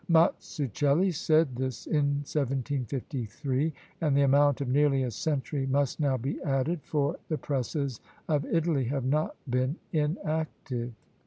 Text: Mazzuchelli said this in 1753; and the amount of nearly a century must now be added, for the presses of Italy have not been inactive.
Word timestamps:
Mazzuchelli 0.09 1.11
said 1.13 1.55
this 1.57 1.85
in 1.85 2.23
1753; 2.25 3.71
and 4.01 4.17
the 4.17 4.23
amount 4.23 4.59
of 4.59 4.67
nearly 4.67 5.03
a 5.03 5.11
century 5.11 5.67
must 5.67 5.99
now 5.99 6.17
be 6.17 6.41
added, 6.41 6.79
for 6.81 7.17
the 7.29 7.37
presses 7.37 8.01
of 8.27 8.43
Italy 8.47 8.85
have 8.85 9.05
not 9.05 9.35
been 9.47 9.75
inactive. 9.91 10.91